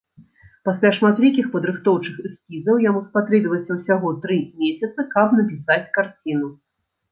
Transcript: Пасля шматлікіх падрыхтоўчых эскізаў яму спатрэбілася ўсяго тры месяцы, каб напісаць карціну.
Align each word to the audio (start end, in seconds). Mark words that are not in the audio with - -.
Пасля 0.69 0.91
шматлікіх 0.97 1.45
падрыхтоўчых 1.55 2.15
эскізаў 2.29 2.81
яму 2.89 3.03
спатрэбілася 3.11 3.71
ўсяго 3.79 4.09
тры 4.25 4.41
месяцы, 4.65 4.99
каб 5.15 5.39
напісаць 5.43 5.81
карціну. 6.01 6.53